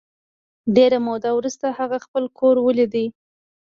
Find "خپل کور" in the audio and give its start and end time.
2.05-2.55